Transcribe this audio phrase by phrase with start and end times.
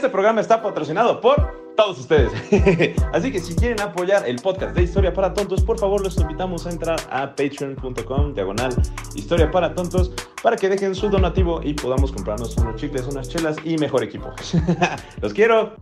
[0.00, 2.32] Este programa está patrocinado por todos ustedes.
[3.12, 6.66] Así que si quieren apoyar el podcast de Historia para Tontos, por favor los invitamos
[6.66, 8.74] a entrar a patreon.com, diagonal
[9.14, 13.58] Historia para Tontos, para que dejen su donativo y podamos comprarnos unos chicles, unas chelas
[13.62, 14.32] y mejor equipo.
[15.20, 15.76] los quiero.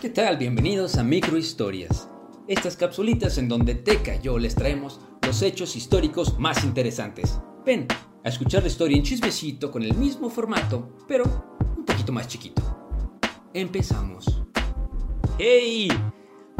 [0.00, 0.36] ¿Qué tal?
[0.36, 2.10] Bienvenidos a Microhistorias.
[2.48, 7.38] Estas capsulitas en donde Teca y yo les traemos los hechos históricos más interesantes.
[7.64, 7.86] Ven
[8.24, 11.22] a escuchar la historia en chismecito con el mismo formato, pero
[11.76, 12.87] un poquito más chiquito.
[13.54, 14.42] Empezamos.
[15.38, 15.88] ¡Hey!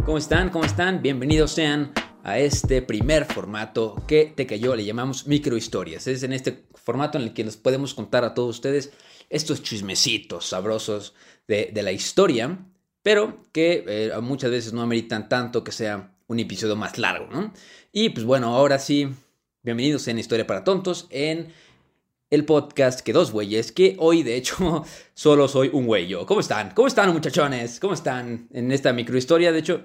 [0.06, 0.48] ¿Cómo están?
[0.48, 1.02] ¿Cómo están?
[1.02, 1.92] Bienvenidos sean
[2.24, 6.06] a este primer formato que Teca y yo le llamamos microhistorias.
[6.06, 8.90] Es en este formato en el que les podemos contar a todos ustedes
[9.28, 11.14] estos chismecitos sabrosos
[11.46, 12.58] de, de la historia,
[13.02, 17.52] pero que eh, muchas veces no ameritan tanto que sea un episodio más largo, ¿no?
[17.92, 19.08] Y pues bueno, ahora sí,
[19.62, 21.52] bienvenidos en Historia para Tontos, en
[22.30, 24.84] el podcast que dos güeyes, que hoy de hecho
[25.14, 26.12] solo soy un güey.
[26.26, 26.72] ¿Cómo están?
[26.74, 27.80] ¿Cómo están muchachones?
[27.80, 29.52] ¿Cómo están en esta microhistoria?
[29.52, 29.82] De hecho,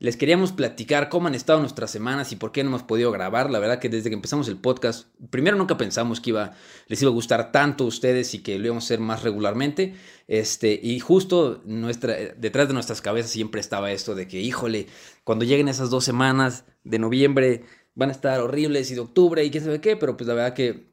[0.00, 3.50] les queríamos platicar cómo han estado nuestras semanas y por qué no hemos podido grabar.
[3.50, 6.52] La verdad que desde que empezamos el podcast, primero nunca pensamos que iba,
[6.86, 9.94] les iba a gustar tanto a ustedes y que lo íbamos a hacer más regularmente.
[10.26, 14.86] Este, y justo nuestra, detrás de nuestras cabezas siempre estaba esto de que, híjole,
[15.22, 19.50] cuando lleguen esas dos semanas de noviembre van a estar horribles y de octubre y
[19.50, 20.89] quién sabe qué, pero pues la verdad que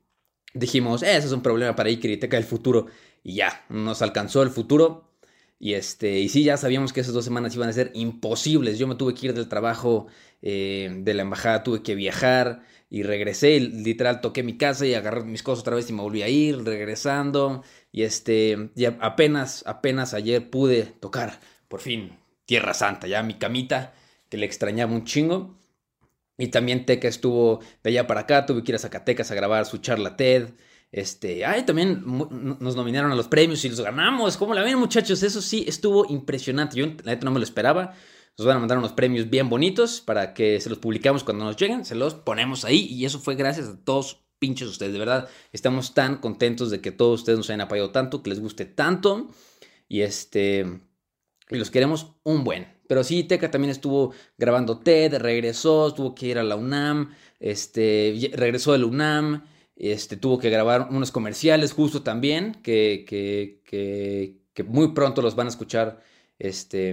[0.58, 2.88] dijimos, eh, es un problema para y Teca del futuro.
[3.23, 5.08] Y ya, nos alcanzó el futuro.
[5.59, 8.78] Y este, y sí, ya sabíamos que esas dos semanas iban a ser imposibles.
[8.78, 10.08] Yo me tuve que ir del trabajo
[10.41, 13.56] eh, de la embajada, tuve que viajar y regresé.
[13.56, 16.29] Y literal, toqué mi casa y agarré mis cosas otra vez y me volví a
[16.29, 17.63] ir, regresando.
[17.91, 23.94] Y este, ya apenas, apenas ayer pude tocar, por fin, Tierra Santa, ya mi camita,
[24.29, 25.57] que le extrañaba un chingo.
[26.38, 29.66] Y también Teca estuvo de allá para acá, tuve que ir a Zacatecas a grabar
[29.66, 30.50] su charla TED.
[30.92, 34.38] Este, ay, también nos nominaron a los premios y los ganamos.
[34.38, 35.24] ¿Cómo la ven, muchachos?
[35.24, 36.78] Eso sí, estuvo impresionante.
[36.78, 37.94] Yo, la neta, no me lo esperaba.
[38.38, 41.58] Nos van a mandar unos premios bien bonitos para que se los publicamos cuando nos
[41.58, 41.84] lleguen.
[41.86, 44.94] Se los ponemos ahí y eso fue gracias a todos pinches ustedes.
[44.94, 48.40] De verdad, estamos tan contentos de que todos ustedes nos hayan apoyado tanto, que les
[48.40, 49.28] guste tanto.
[49.90, 50.81] Y este,
[51.50, 52.76] y los queremos un buen.
[52.88, 58.31] Pero sí, Teca también estuvo grabando TED, regresó, tuvo que ir a la UNAM, este,
[58.34, 59.44] regresó de UNAM,
[59.75, 63.62] este, tuvo que grabar unos comerciales justo también, que, que,
[64.53, 66.00] que, muy pronto los van a escuchar
[66.40, 66.90] este,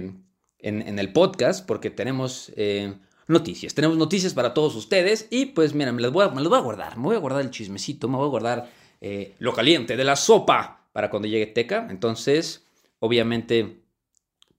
[0.59, 2.93] en, en el podcast, porque tenemos eh,
[3.27, 6.57] noticias, tenemos noticias para todos ustedes y pues mira, me las voy a, me voy
[6.57, 8.69] a guardar, me voy a guardar el chismecito, me voy a guardar
[9.01, 12.65] eh, lo caliente de la sopa para cuando llegue Teca, entonces,
[12.99, 13.84] obviamente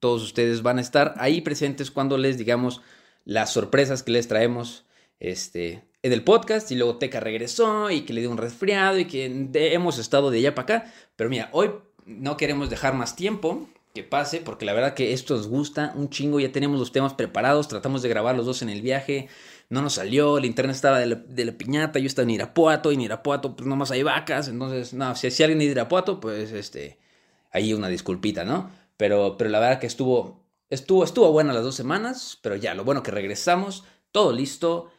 [0.00, 2.82] todos ustedes van a estar ahí presentes cuando les digamos
[3.24, 4.86] las sorpresas que les traemos
[5.20, 6.70] este, en el podcast.
[6.70, 10.38] Y luego Teca regresó y que le dio un resfriado y que hemos estado de
[10.38, 10.92] allá para acá.
[11.16, 11.70] Pero mira, hoy
[12.06, 16.08] no queremos dejar más tiempo que pase porque la verdad que esto nos gusta un
[16.08, 16.40] chingo.
[16.40, 19.28] Ya tenemos los temas preparados, tratamos de grabar los dos en el viaje.
[19.68, 23.00] No nos salió, el internet estaba de la, piñata, yo estaba en Irapuato y en
[23.00, 24.46] Irapuato pues nomás hay vacas.
[24.48, 26.98] Entonces, no, si, si alguien es de Irapuato, pues este,
[27.50, 28.70] ahí una disculpita, ¿no?
[28.96, 32.84] Pero, pero la verdad que estuvo, estuvo, estuvo buena las dos semanas, pero ya, lo
[32.84, 34.90] bueno que regresamos, todo listo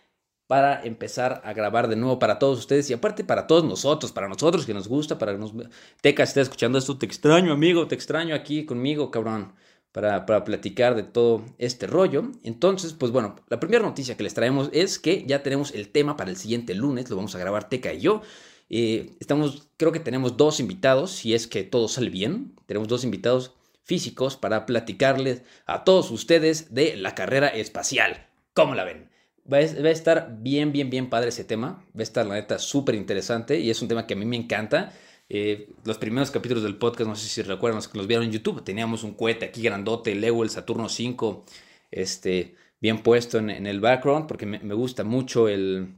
[0.47, 4.29] para empezar a grabar de nuevo para todos ustedes y aparte para todos nosotros, para
[4.29, 5.53] nosotros que nos gusta, para que nos...
[6.01, 9.53] Teca, si estás escuchando esto, te extraño, amigo, te extraño aquí conmigo, cabrón,
[9.91, 12.31] para, para platicar de todo este rollo.
[12.43, 16.15] Entonces, pues bueno, la primera noticia que les traemos es que ya tenemos el tema
[16.15, 18.21] para el siguiente lunes, lo vamos a grabar Teca y yo.
[18.69, 23.03] Eh, estamos, creo que tenemos dos invitados, si es que todo sale bien, tenemos dos
[23.03, 23.56] invitados
[23.87, 28.27] físicos para platicarles a todos ustedes de la carrera espacial.
[28.53, 29.09] ¿Cómo la ven?
[29.51, 31.85] Va a, estar bien, bien, bien padre ese tema.
[31.95, 34.35] Va a estar, la neta, súper interesante y es un tema que a mí me
[34.35, 34.91] encanta.
[35.29, 38.31] Eh, los primeros capítulos del podcast, no sé si recuerdan los que los vieron en
[38.33, 41.45] YouTube, teníamos un cohete aquí grandote, Lego, el Saturno 5,
[41.91, 45.95] este, bien puesto en, el background, porque me, gusta mucho el,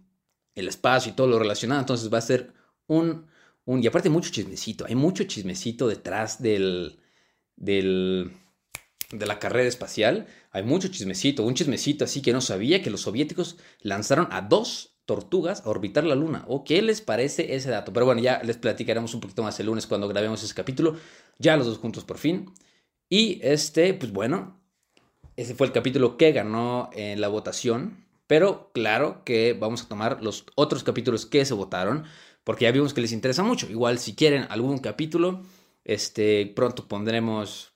[0.54, 1.82] el, espacio y todo lo relacionado.
[1.82, 2.54] Entonces va a ser
[2.86, 3.26] un,
[3.66, 3.84] un.
[3.84, 4.86] Y aparte, mucho chismecito.
[4.86, 7.00] Hay mucho chismecito detrás del,
[7.60, 8.32] del,
[9.12, 13.02] de la carrera espacial, hay mucho chismecito, un chismecito así que no sabía que los
[13.02, 16.46] soviéticos lanzaron a dos tortugas a orbitar la luna.
[16.48, 17.92] ¿O qué les parece ese dato?
[17.92, 20.98] Pero bueno, ya les platicaremos un poquito más el lunes cuando grabemos ese capítulo.
[21.40, 22.54] Ya los dos juntos por fin.
[23.10, 24.62] Y este, pues bueno,
[25.36, 28.06] ese fue el capítulo que ganó en la votación.
[28.28, 32.04] Pero claro que vamos a tomar los otros capítulos que se votaron.
[32.44, 33.68] Porque ya vimos que les interesa mucho.
[33.68, 35.42] Igual si quieren algún capítulo,
[35.84, 37.74] este, pronto pondremos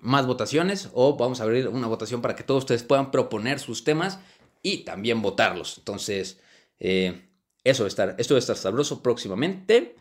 [0.00, 3.84] más votaciones o vamos a abrir una votación para que todos ustedes puedan proponer sus
[3.84, 4.18] temas
[4.62, 5.78] y también votarlos.
[5.78, 6.40] Entonces,
[6.78, 7.28] eh,
[7.64, 9.96] eso va estar, esto va a estar sabroso próximamente.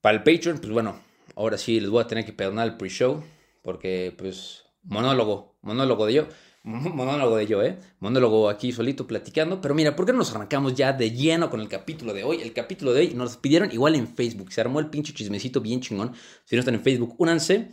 [0.00, 1.00] Para el Patreon, pues bueno,
[1.34, 3.22] ahora sí les voy a tener que perdonar el pre-show
[3.62, 6.28] porque pues monólogo, monólogo de yo,
[6.62, 7.78] monólogo de yo, ¿eh?
[8.00, 9.60] Monólogo aquí solito platicando.
[9.60, 12.40] Pero mira, ¿por qué no nos arrancamos ya de lleno con el capítulo de hoy?
[12.42, 15.80] El capítulo de hoy nos pidieron igual en Facebook, se armó el pinche chismecito bien
[15.80, 16.12] chingón.
[16.44, 17.68] Si no están en Facebook, únanse.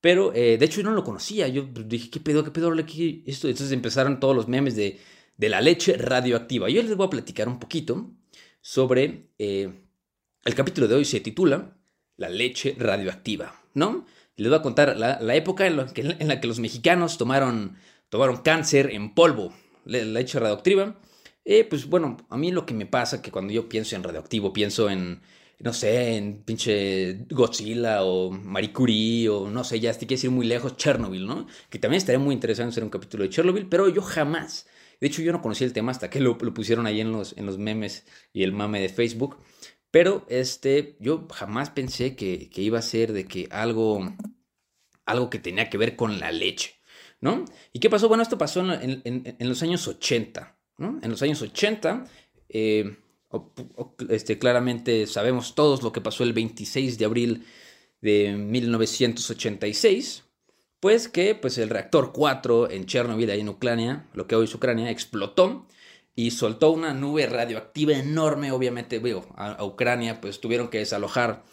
[0.00, 1.46] Pero eh, de hecho yo no lo conocía.
[1.48, 2.42] Yo dije, ¿qué pedo?
[2.42, 2.74] ¿Qué pedo?
[2.84, 3.48] ¿Qué esto?
[3.48, 4.98] Entonces empezaron todos los memes de,
[5.36, 6.68] de, la leche radioactiva.
[6.68, 8.10] Yo les voy a platicar un poquito
[8.60, 9.30] sobre.
[9.38, 9.70] Eh,
[10.44, 11.76] el capítulo de hoy se titula
[12.16, 14.06] La leche radioactiva, ¿no?
[14.36, 17.76] Les voy a contar la, época en la, que, en la, que, los mexicanos tomaron,
[18.12, 19.54] tomaron cáncer en polvo,
[19.86, 21.00] la leche radioactiva.
[21.46, 24.52] Eh, pues bueno, a mí lo que me pasa que cuando yo pienso en radioactivo,
[24.52, 25.22] pienso en
[25.60, 30.30] no sé, en pinche Godzilla o Marie Curie o no sé, ya estoy quiero ir
[30.30, 31.46] muy lejos, Chernobyl, ¿no?
[31.70, 34.66] Que también estaría muy interesante hacer un capítulo de Chernobyl, pero yo jamás,
[35.00, 37.46] de hecho yo no conocí el tema hasta que lo, pusieron ahí en los, en
[37.46, 38.04] los memes
[38.34, 39.38] y el mame de Facebook,
[39.90, 44.04] pero este, yo jamás pensé que, iba a ser de que algo,
[45.06, 46.81] algo que tenía que ver con la leche,
[47.22, 47.46] ¿no?
[47.72, 48.08] ¿Y qué pasó?
[48.08, 51.00] Bueno, esto pasó en, en los años 80, ¿no?
[51.02, 52.04] En los años 80,
[52.50, 52.98] eh,
[54.10, 57.46] este, claramente sabemos todos lo que pasó el 26 de abril
[58.02, 60.24] de 1986,
[60.80, 64.54] pues que pues el reactor 4 en Chernobyl, ahí en Ucrania, lo que hoy es
[64.54, 65.66] Ucrania, explotó
[66.14, 69.00] y soltó una nube radioactiva enorme, obviamente,
[69.36, 71.44] a, Ucrania pues tuvieron que desalojar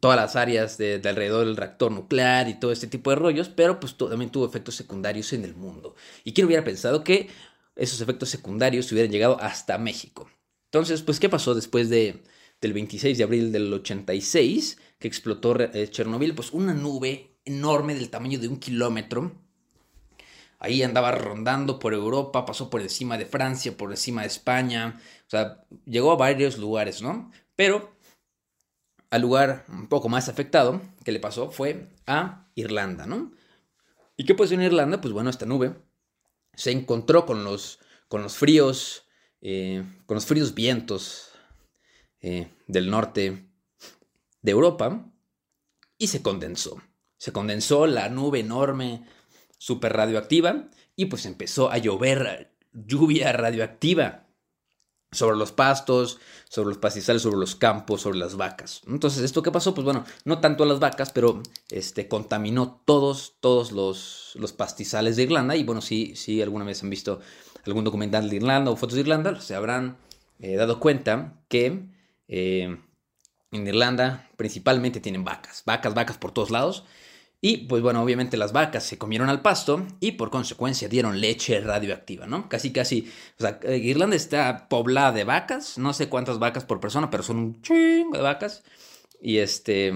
[0.00, 3.80] todas las áreas de, alrededor del reactor nuclear y todo este tipo de rollos, pero
[3.80, 5.94] pues también tuvo efectos secundarios en el mundo.
[6.24, 7.28] ¿Y quién hubiera pensado que
[7.74, 10.30] esos efectos secundarios hubieran llegado hasta México?
[10.66, 12.22] Entonces, pues, ¿qué pasó después de,
[12.60, 16.34] del 26 de abril del 86, que explotó eh, Chernobyl?
[16.34, 19.32] Pues una nube enorme del tamaño de un kilómetro.
[20.58, 25.30] Ahí andaba rondando por Europa, pasó por encima de Francia, por encima de España, o
[25.30, 27.30] sea, llegó a varios lugares, ¿no?
[27.54, 27.95] Pero
[29.10, 33.32] al lugar un poco más afectado que le pasó fue a Irlanda, ¿no?
[34.16, 35.00] ¿Y qué pasó en Irlanda?
[35.00, 35.74] Pues bueno, esta nube
[36.54, 39.06] se encontró con los, con los fríos
[39.48, 41.30] eh, con los fríos vientos
[42.20, 43.48] eh, del norte
[44.42, 45.12] de Europa
[45.98, 46.82] y se condensó.
[47.16, 49.06] Se condensó la nube enorme,
[49.58, 54.25] súper radioactiva, y pues empezó a llover lluvia radioactiva
[55.12, 56.18] sobre los pastos,
[56.48, 58.82] sobre los pastizales, sobre los campos, sobre las vacas.
[58.86, 59.74] Entonces, ¿esto qué pasó?
[59.74, 65.16] Pues bueno, no tanto a las vacas, pero este, contaminó todos, todos los, los pastizales
[65.16, 65.56] de Irlanda.
[65.56, 67.20] Y bueno, sí, alguna vez han visto
[67.64, 69.96] algún documental de Irlanda o fotos de Irlanda, se habrán
[70.38, 71.88] eh, dado cuenta que
[72.28, 72.78] eh,
[73.50, 76.84] en Irlanda principalmente tienen vacas, vacas, vacas por todos lados.
[77.48, 81.60] Y pues bueno, obviamente las vacas se comieron al pasto y por consecuencia dieron leche
[81.60, 82.48] radioactiva, ¿no?
[82.48, 83.08] Casi, casi,
[83.38, 87.22] o sea, eh, Irlanda está poblada de vacas, no sé cuántas vacas por persona, pero
[87.22, 88.64] son un chingo de vacas.
[89.20, 89.92] Y este,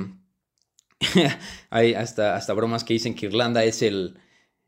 [1.71, 4.21] hay hasta, hasta bromas que dicen que Irlanda es el,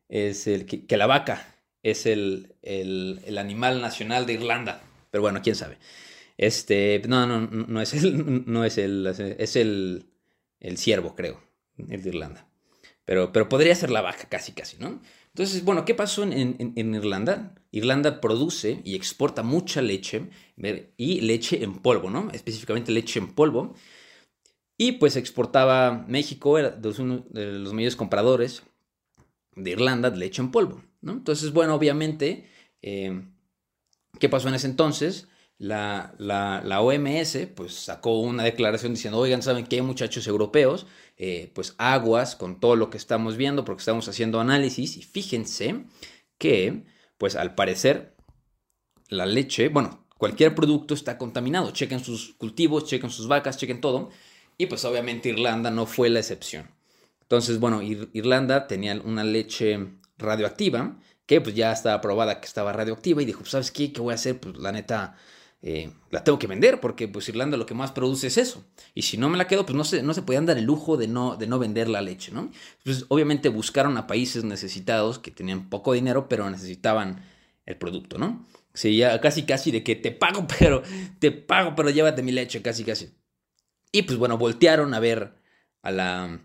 [0.09, 4.83] es el, que la vaca es el, el, animal nacional de Irlanda.
[5.13, 5.79] Pero bueno, quién sabe.
[6.37, 10.11] Este, no, no, no es el, no es el, es el,
[10.59, 11.41] el ciervo, creo,
[11.79, 12.49] el de Irlanda.
[13.05, 15.01] Pero, pero podría ser la vaca, casi, casi, ¿no?
[15.29, 17.55] Entonces, bueno, ¿qué pasó en, en, Irlanda?
[17.71, 20.29] Irlanda produce y exporta mucha leche
[20.97, 22.31] y leche en polvo, ¿no?
[22.33, 23.75] Específicamente leche en polvo.
[24.77, 28.63] Y pues exportaba México, era de uno de los mayores compradores
[29.57, 30.83] de Irlanda de leche en polvo.
[31.03, 32.49] Entonces, bueno, obviamente,
[32.83, 33.25] eh,
[34.19, 35.29] ¿qué pasó en ese entonces?
[35.63, 40.87] La, OMS pues sacó una declaración diciendo, oigan, ¿saben qué muchachos europeos?
[41.17, 45.85] Eh, pues aguas con todo lo que estamos viendo porque estamos haciendo análisis y fíjense
[46.37, 46.83] que
[47.17, 48.17] pues al parecer
[49.09, 54.11] la leche, bueno, cualquier producto está contaminado, chequen sus cultivos, chequen sus vacas, chequen todo
[54.59, 56.69] y pues obviamente Irlanda no fue la excepción.
[57.21, 59.79] Entonces, bueno, Irlanda tenía una leche
[60.19, 63.93] radioactiva, que pues ya estaba probada que estaba radioactiva y dijo, pues, ¿sabes qué?
[63.93, 64.41] ¿Qué voy a hacer?
[64.41, 65.17] Pues la neta,
[65.63, 68.65] eh, la tengo que vender porque pues Irlanda lo que más produce es eso.
[68.95, 70.97] Y si no me la quedo, pues no se, no se podían dar el lujo
[70.97, 72.51] de no, de no vender la leche, ¿no?
[72.85, 77.25] Pues obviamente buscaron a países necesitados que tenían poco dinero, pero necesitaban
[77.65, 78.45] el producto, ¿no?
[78.75, 80.83] Sí, ya casi, casi de que te pago, pero
[81.19, 83.11] te pago, pero llévate mi leche, casi, casi.
[83.93, 85.35] Y pues bueno, voltearon a ver
[85.83, 86.41] a la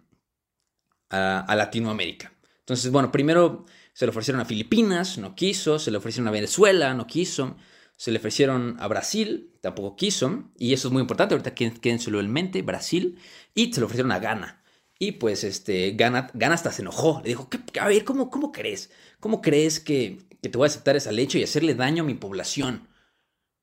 [1.09, 2.31] a, Latinoamérica.
[2.59, 6.93] Entonces, bueno, primero se le ofrecieron a Filipinas, no quiso, se le ofrecieron a Venezuela,
[6.93, 7.55] no quiso,
[7.97, 12.31] se le ofrecieron a Brasil, tampoco quiso, y eso es muy importante, ahorita quédenselo en
[12.31, 13.17] mente, Brasil,
[13.55, 14.63] y se le ofrecieron a Ghana.
[14.99, 17.49] Y pues este, Ghana, hasta se enojó, le dijo,
[17.81, 18.91] a ver, ¿cómo, cómo crees?
[19.19, 22.13] ¿Cómo crees que, que te voy a aceptar esa leche y hacerle daño a mi
[22.13, 22.87] población?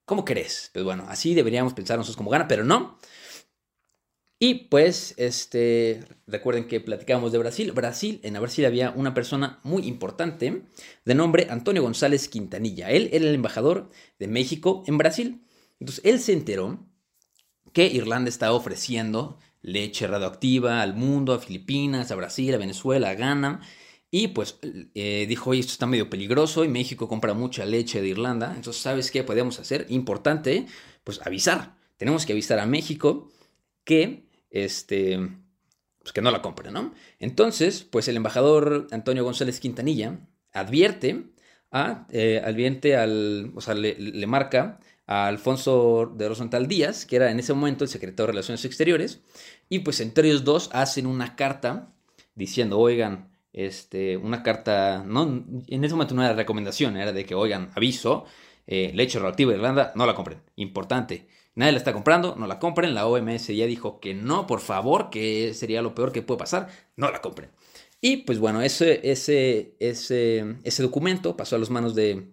[0.04, 0.70] ¿Cómo crees?
[0.72, 2.98] Pues bueno, así deberíamos pensar nosotros como Ghana, pero no.
[4.46, 7.72] Y pues, este, recuerden que platicábamos de Brasil.
[7.72, 10.64] Brasil, en Brasil había una persona muy importante
[11.02, 12.90] de nombre Antonio González Quintanilla.
[12.90, 15.46] Él era el embajador de México en Brasil.
[15.80, 16.86] Entonces, él se enteró
[17.72, 23.14] que Irlanda estaba ofreciendo leche radioactiva al mundo, a Filipinas, a Brasil, a Venezuela, a
[23.14, 23.62] Ghana.
[24.10, 28.08] Y pues eh, dijo, oye, esto está medio peligroso y México compra mucha leche de
[28.08, 28.52] Irlanda.
[28.54, 29.86] Entonces, ¿sabes qué podemos hacer?
[29.88, 30.66] Importante,
[31.02, 31.78] pues avisar.
[31.96, 33.30] Tenemos que avisar a México
[33.84, 34.23] que,
[34.54, 35.18] este,
[35.98, 36.94] pues que no la compre, ¿no?
[37.18, 40.20] Entonces, pues el embajador Antonio González Quintanilla
[40.52, 41.24] advierte
[41.72, 42.40] a, eh,
[42.96, 47.82] al, o sea, le, marca a Alfonso de Rosenthal Díaz, que era en ese momento
[47.82, 49.22] el secretario de Relaciones Exteriores,
[49.68, 51.92] y pues entre ellos dos hacen una carta
[52.36, 57.34] diciendo, oigan, este, una carta, no, en ese momento no era recomendación, era de que,
[57.34, 58.24] oigan, aviso,
[58.68, 61.26] eh, leche relativa de Irlanda, no la compren, importante.
[61.54, 62.94] Nadie la está comprando, no la compren.
[62.94, 66.68] La OMS ya dijo que no, por favor, que sería lo peor que puede pasar,
[66.96, 67.50] no la compren.
[68.00, 72.32] Y pues bueno, ese, ese, ese, ese documento pasó a las manos de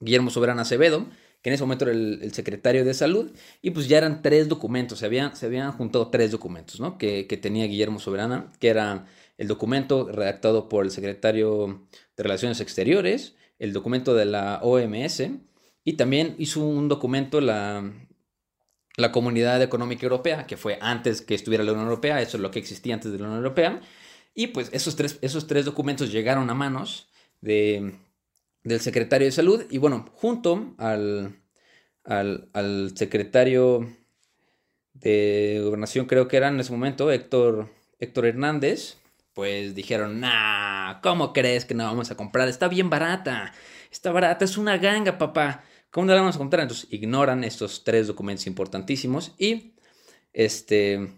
[0.00, 1.06] Guillermo Soberana Acevedo,
[1.40, 3.30] que en ese momento era el, secretario de salud,
[3.62, 6.98] y pues ya eran tres documentos, se habían, se habían juntado tres documentos, ¿no?
[6.98, 9.06] Que, que tenía Guillermo Soberana, que era
[9.38, 11.86] el documento redactado por el secretario
[12.16, 15.22] de Relaciones Exteriores, el documento de la OMS,
[15.84, 17.90] y también hizo un documento la,
[18.98, 22.50] la Comunidad Económica Europea, que fue antes que estuviera la Unión Europea, eso es lo
[22.50, 23.80] que existía antes de la Unión Europea.
[24.34, 27.08] Y pues esos tres, esos tres documentos llegaron a manos
[27.40, 27.94] de,
[28.64, 31.36] del secretario de Salud y bueno, junto al,
[32.02, 33.88] al, secretario
[34.94, 38.96] de Gobernación, creo que era en ese momento, Héctor, Héctor Hernández,
[39.32, 42.48] pues dijeron, nah, ¿cómo crees que no vamos a comprar?
[42.48, 43.52] Está bien barata,
[43.92, 45.62] está barata, es una ganga, papá.
[45.90, 46.62] ¿Cómo no la vamos a comprar?
[46.62, 49.74] Entonces ignoran estos tres documentos importantísimos y
[50.32, 51.12] este,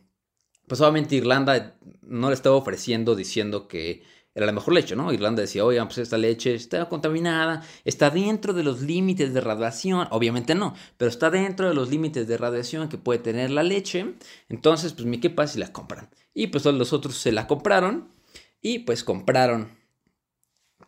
[0.66, 5.12] pues obviamente Irlanda no le estaba ofreciendo diciendo que era la mejor leche, ¿no?
[5.12, 10.06] Irlanda decía, oigan, pues esta leche está contaminada, está dentro de los límites de radiación,
[10.12, 14.14] obviamente no, pero está dentro de los límites de radiación que puede tener la leche,
[14.48, 16.10] entonces, pues, ¿qué pasa si la compran?
[16.32, 18.08] Y pues los otros se la compraron
[18.62, 19.79] y pues compraron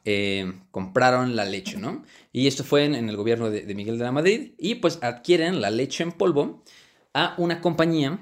[0.04, 2.04] eh, compraron la leche, ¿no?
[2.32, 5.71] Y esto fue en, el gobierno de, Miguel de la Madrid y pues adquieren la
[5.71, 6.64] leche en polvo
[7.14, 8.18] a una compañía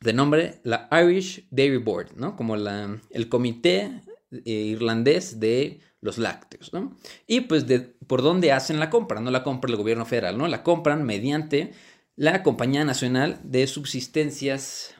[0.00, 2.36] de nombre la Irish Dairy Board, ¿no?
[2.36, 6.96] Como el comité eh, irlandés de los lácteos, ¿no?
[7.26, 7.64] Y pues
[8.06, 10.46] por dónde hacen la compra, no la compra el gobierno federal, ¿no?
[10.46, 11.72] La compran mediante
[12.14, 14.94] la Compañía Nacional de Subsistencias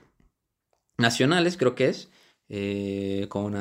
[0.97, 2.11] Nacionales, creo que es,
[2.49, 3.55] eh, con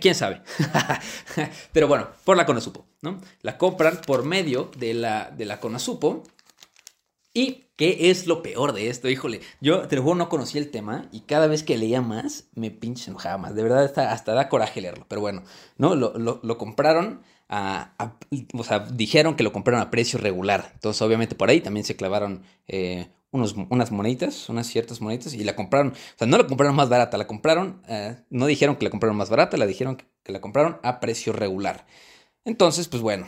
[0.00, 0.42] ¿Quién sabe?
[1.72, 3.20] Pero bueno, por la Conasupo, ¿no?
[3.42, 6.22] La compran por medio de la, de la Conasupo.
[7.34, 9.08] ¿Y qué es lo peor de esto?
[9.08, 12.44] Híjole, yo te lo juro, no conocía el tema y cada vez que leía más,
[12.54, 13.54] me pinche enojaba más.
[13.54, 15.06] De verdad, hasta, da coraje leerlo.
[15.08, 15.42] Pero bueno,
[15.76, 15.94] ¿no?
[15.94, 20.70] Lo, compraron O sea, dijeron que lo compraron a precio regular.
[20.74, 25.54] Entonces, obviamente, por ahí también se clavaron eh, unas moneditas, unas ciertas moneditas, y la
[25.54, 28.90] compraron, o sea, no la compraron más barata, la compraron, eh, no dijeron que la
[28.90, 31.86] compraron más barata, la dijeron que, la compraron a precio regular.
[32.44, 33.26] Entonces, pues bueno,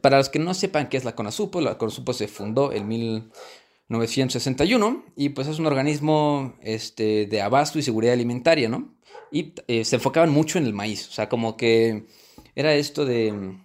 [0.00, 5.04] para los que no sepan qué es la CONASUPO, la CONASUPO se fundó en 1961
[5.16, 8.94] y pues es un organismo este, de abasto y seguridad alimentaria, ¿no?
[9.30, 12.06] Y eh, se enfocaban mucho en el maíz, o sea, como que
[12.54, 13.58] era esto de...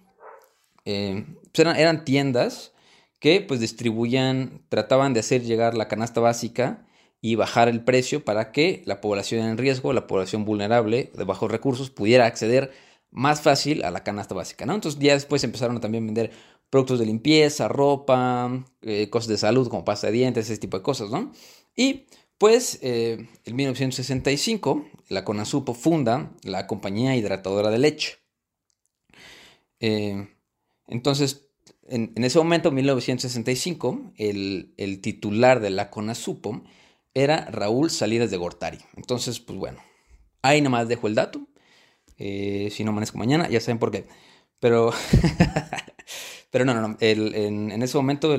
[0.84, 2.72] Eh, pues eran, eran tiendas
[3.18, 6.86] que pues distribuían, trataban de hacer llegar la canasta básica
[7.20, 11.50] y bajar el precio para que la población en riesgo, la población vulnerable de bajos
[11.50, 12.72] recursos pudiera acceder
[13.10, 14.74] más fácil a la canasta básica, ¿no?
[14.74, 16.30] Entonces ya después empezaron a también vender
[16.70, 20.82] productos de limpieza, ropa, eh, cosas de salud como pasta de dientes, ese tipo de
[20.82, 21.32] cosas, ¿no?
[21.74, 22.06] Y
[22.38, 28.18] pues eh, en 1965 la CONASUPO funda la compañía hidratadora de leche.
[29.80, 30.28] Eh,
[30.86, 31.45] entonces
[31.88, 36.62] en, ese momento, en 1965, el, titular de la CONASUPO
[37.14, 38.78] era Raúl Salinas de Gortari.
[38.96, 39.78] Entonces, pues bueno,
[40.42, 41.46] ahí nomás dejo el dato.
[42.18, 44.06] Eh, si no amanezco mañana, ya saben por qué.
[44.58, 44.92] Pero,
[46.50, 46.96] pero no, no, no.
[47.00, 48.34] en, ese momento,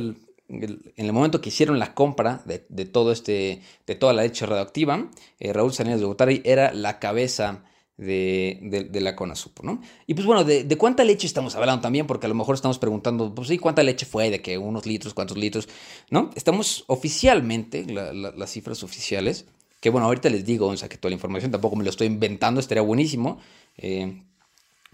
[0.49, 5.09] en el momento que hicieron la compra de, todo este, de toda la leche radioactiva,
[5.39, 7.63] eh, Raúl Salinas de Gortari era la cabeza
[7.97, 9.81] de, la CONASUPO, ¿no?
[10.05, 13.33] Y pues bueno, de, cuánta leche estamos hablando también, porque a lo mejor estamos preguntando,
[13.33, 15.67] pues sí, cuánta leche fue, de que unos litros, cuántos litros,
[16.09, 16.29] ¿no?
[16.35, 19.45] Estamos oficialmente, las cifras oficiales,
[19.79, 22.07] que bueno, ahorita les digo, o sea, que toda la información tampoco me lo estoy
[22.07, 23.39] inventando, estaría buenísimo,
[23.77, 24.21] eh,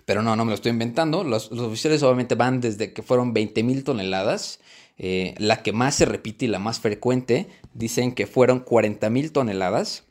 [0.06, 1.24] pero no, no me lo estoy inventando.
[1.24, 4.60] Los, oficiales obviamente van desde que fueron 20 mil toneladas.
[5.00, 9.32] Eh, la que más se repite y la más frecuente dicen que fueron 40 mil
[9.32, 10.04] toneladas.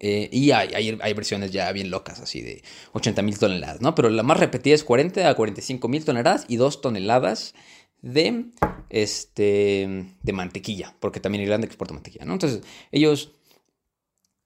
[0.00, 2.62] Eh, y hay, hay, versiones ya bien locas, así de
[2.92, 3.94] 80 mil toneladas, ¿no?
[3.94, 7.54] Pero la más repetida es 40 a 45 mil toneladas y 2 toneladas
[8.02, 8.46] de,
[8.90, 12.34] este, de mantequilla, porque también Irlanda exporta mantequilla, ¿no?
[12.34, 12.62] Entonces,
[12.92, 13.32] ellos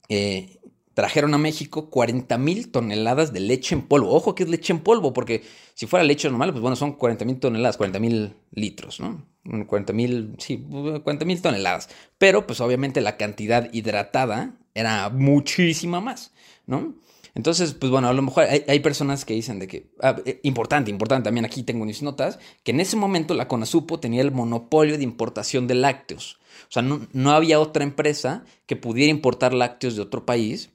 [0.09, 0.61] eh,
[0.95, 4.11] trajeron a México 40 mil toneladas de leche en polvo.
[4.11, 5.43] Ojo que es leche en polvo, porque
[5.75, 9.27] si fuera leche normal, pues bueno, son 40 mil toneladas, 40 mil litros, ¿no?
[9.67, 10.65] 40 mil, sí,
[11.03, 11.89] 40 mil toneladas.
[12.19, 16.33] Pero pues obviamente la cantidad hidratada era muchísima más,
[16.67, 16.95] ¿no?
[17.35, 20.91] Entonces, pues bueno, a lo mejor hay, personas que dicen de que, ah, eh, importante,
[20.91, 24.99] importante, también aquí tengo mis notas, que en ese momento la CONASUPO tenía el monopolio
[24.99, 26.41] de importación de lácteos.
[26.69, 30.71] O sea, no, no había otra empresa que pudiera importar lácteos de otro país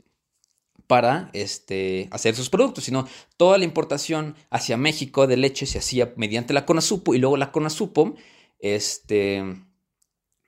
[0.88, 6.14] para este, hacer sus productos, sino toda la importación hacia México de leche se hacía
[6.16, 8.16] mediante la CONASUPO y luego la CONASUPO
[8.60, 9.44] este,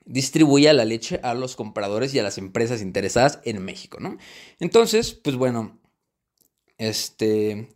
[0.08, 4.16] distribuía la leche a los compradores y a las empresas interesadas en México, ¿no?
[4.58, 5.78] Entonces, pues bueno,
[6.78, 7.68] este,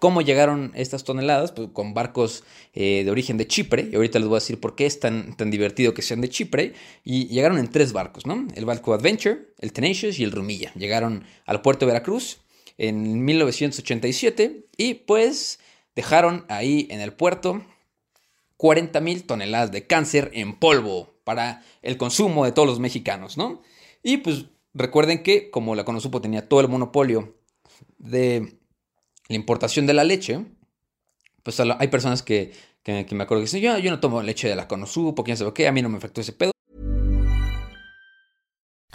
[0.00, 4.28] cómo llegaron estas toneladas, pues con barcos eh, de origen de Chipre, y ahorita les
[4.28, 6.74] voy a decir por qué es tan, tan divertido que sean de Chipre,
[7.04, 8.46] y llegaron en tres barcos, ¿no?
[8.54, 10.72] El barco Adventure, el Tenacious y el Rumilla.
[10.74, 12.40] Llegaron al puerto de Veracruz
[12.76, 15.58] en 1987 y pues
[15.94, 17.62] dejaron ahí en el puerto
[18.56, 23.62] 40 mil toneladas de cáncer en polvo para el consumo de todos los mexicanos, ¿no?
[24.02, 27.36] Y pues recuerden que como la Conosupo tenía todo el monopolio
[27.98, 28.58] de
[29.28, 30.44] la importación de la leche,
[31.42, 34.56] pues hay personas que, que, me acuerdo que dicen, yo, yo no tomo leche de
[34.56, 36.52] la Conosupo, quién sabe qué, a mí no me afectó ese pedo.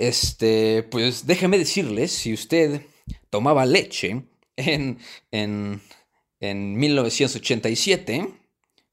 [0.00, 2.86] Este, pues déjeme decirles, si usted
[3.28, 4.24] tomaba leche
[4.56, 4.98] en
[5.30, 5.82] en
[6.40, 8.26] en 1987,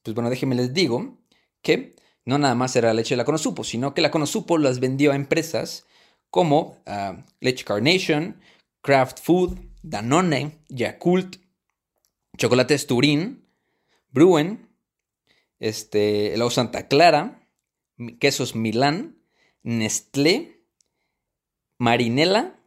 [0.03, 1.17] pues bueno, déjeme les digo
[1.61, 5.13] que no nada más era leche de la Conosupo, sino que la Conosupo las vendió
[5.13, 5.85] a empresas
[6.29, 8.41] como uh, Leche Carnation,
[8.81, 11.37] Kraft Food, Danone, Yakult,
[12.37, 13.47] Chocolates Turín,
[14.09, 14.67] Bruen,
[15.59, 17.47] este, Santa Clara,
[18.19, 19.23] Quesos Milán,
[19.63, 20.56] Nestlé,
[21.77, 22.59] Marinela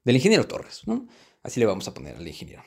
[0.05, 1.07] del ingeniero Torres, ¿no?
[1.43, 2.63] Así le vamos a poner al ingeniero.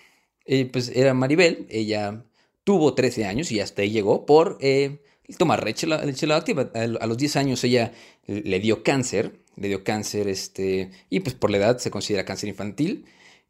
[0.45, 2.23] Eh, pues era Maribel, ella
[2.63, 5.01] tuvo 13 años y hasta ahí llegó por eh,
[5.37, 5.87] tomar leche
[6.31, 6.71] activa.
[6.73, 7.93] A, los 10 años ella
[8.27, 12.49] le dio cáncer, le dio cáncer, este, y pues por la edad se considera cáncer
[12.49, 13.05] infantil.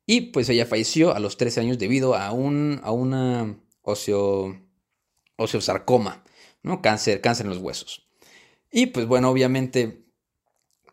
[0.05, 4.55] Y pues ella falleció a los 13 años debido a, un, a una oseo,
[6.63, 6.81] ¿no?
[6.81, 8.07] Cáncer, cáncer en los huesos.
[8.71, 10.03] Y pues bueno, obviamente,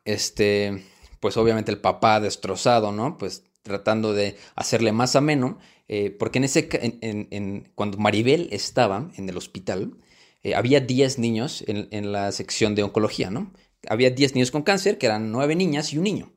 [0.04, 0.82] este,
[1.22, 3.16] pues obviamente el papá destrozado, ¿no?
[3.16, 6.68] Pues tratando de hacerle más ameno, eh, porque en ese,
[7.00, 9.96] en, cuando Maribel estaba en el hospital,
[10.42, 13.52] eh, había 10 niños en, la sección de oncología, ¿no?
[13.88, 16.32] Había 10 niños con cáncer, que eran 9 niñas y un niño,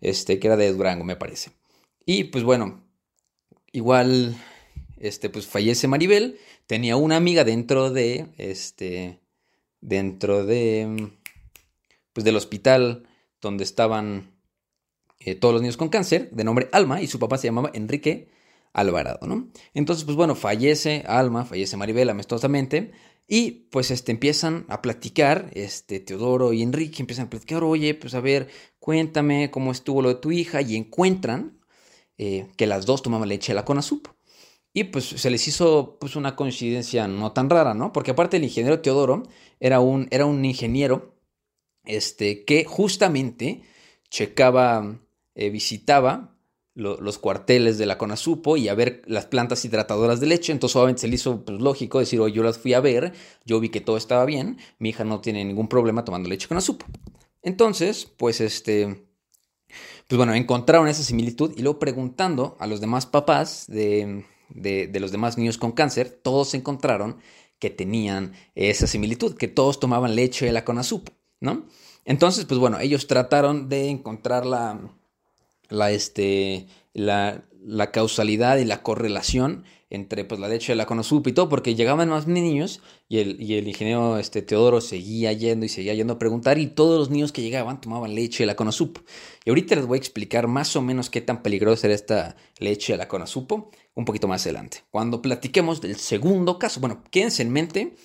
[0.00, 1.52] este, que era de Durango, me parece.
[2.04, 2.82] Y pues bueno,
[3.70, 4.34] igual,
[4.98, 9.20] este, pues fallece Maribel, tenía una amiga dentro de, este,
[9.80, 11.12] dentro de,
[12.12, 13.06] pues del hospital
[13.40, 14.36] donde estaban
[15.18, 18.28] eh, todos los niños con cáncer, de nombre Alma, y su papá se llamaba Enrique
[18.72, 19.48] Alvarado, ¿no?
[19.74, 22.92] Entonces, pues bueno, fallece Alma, fallece Maribel amistosamente,
[23.26, 28.14] y pues este, empiezan a platicar, este, Teodoro y Enrique empiezan a platicar, oye, pues
[28.14, 31.58] a ver, cuéntame cómo estuvo lo de tu hija, y encuentran
[32.18, 34.08] eh, que las dos tomaban leche de la Conasup.
[34.72, 37.94] Y pues se les hizo pues una coincidencia no tan rara, ¿no?
[37.94, 39.22] Porque aparte el ingeniero Teodoro
[39.58, 41.15] era un, era un ingeniero
[41.86, 43.62] este, que justamente
[44.10, 45.00] checaba
[45.34, 46.36] eh, visitaba
[46.76, 50.52] los cuarteles de la CONASUPO y a ver las plantas hidratadoras de leche.
[50.52, 53.14] Entonces, obviamente se le hizo pues, lógico decir, oye, yo las fui a ver,
[53.46, 56.84] yo vi que todo estaba bien, mi hija no tiene ningún problema tomando leche CONASUPO.
[57.42, 59.06] Entonces, pues este.
[60.06, 65.10] Pues bueno, encontraron esa similitud y luego preguntando a los demás papás de, de los
[65.10, 67.16] demás niños con cáncer, todos encontraron
[67.58, 71.12] que tenían esa similitud, que todos tomaban leche de la CONASUPO,
[72.04, 74.78] Entonces, pues bueno, ellos trataron de encontrar la,
[75.68, 77.42] la, este, la,
[77.92, 82.08] causalidad y la correlación entre pues, la leche de la Conosup y todo, porque llegaban
[82.08, 86.66] más niños y el, ingeniero este, Teodoro seguía yendo y seguía yendo a preguntar y
[86.66, 88.98] todos los niños que llegaban tomaban leche de la Conosup.
[89.44, 92.92] Y ahorita les voy a explicar más o menos qué tan peligrosa era esta leche
[92.92, 94.84] de la Conosupo un poquito más adelante.
[94.90, 97.96] Cuando platiquemos del segundo caso, bueno, quédense en mente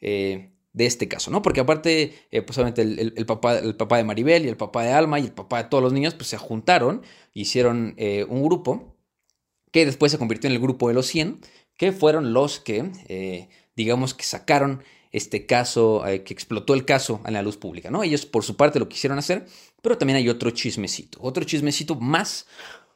[0.00, 1.42] eh, de este caso, ¿no?
[1.42, 4.92] Porque aparte, eh, pues obviamente el, papá, el papá de Maribel y el papá de
[4.92, 7.02] Alma y el papá de todos los niños, pues se juntaron,
[7.34, 8.96] hicieron eh, un grupo
[9.70, 11.40] que después se convirtió en el grupo de los 100,
[11.76, 14.82] que fueron los que, eh, digamos, que sacaron
[15.12, 18.02] este caso, que explotó el caso a la luz pública, ¿no?
[18.02, 19.46] Ellos por su parte lo quisieron hacer,
[19.82, 22.46] pero también hay otro chismecito, otro chismecito más,